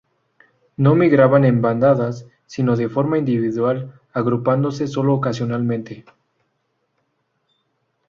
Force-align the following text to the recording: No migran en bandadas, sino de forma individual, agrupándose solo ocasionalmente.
No 0.77 0.95
migran 0.95 1.45
en 1.45 1.61
bandadas, 1.61 2.25
sino 2.47 2.75
de 2.75 2.89
forma 2.89 3.19
individual, 3.19 4.01
agrupándose 4.13 4.87
solo 4.87 5.13
ocasionalmente. 5.13 6.05